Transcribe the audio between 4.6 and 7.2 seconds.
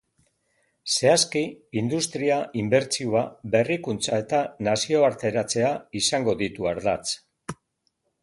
nazioarteratzea izango ditu ardatz.